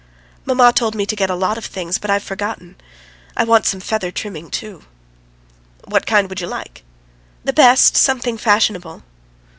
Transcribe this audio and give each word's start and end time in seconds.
"Mamma 0.45 0.73
told 0.73 0.95
me 0.95 1.05
to 1.05 1.15
get 1.15 1.29
a 1.29 1.35
lot 1.35 1.59
of 1.59 1.65
things, 1.67 1.99
but 1.99 2.09
I've 2.09 2.23
forgotten. 2.23 2.75
I 3.37 3.43
want 3.43 3.67
some 3.67 3.79
feather 3.79 4.09
trimming 4.09 4.49
too." 4.49 4.83
"What 5.83 6.07
kind 6.07 6.27
would 6.27 6.41
you 6.41 6.47
like?" 6.47 6.81
"The 7.43 7.53
best, 7.53 7.95
something 7.95 8.39
fashionable." 8.39 9.03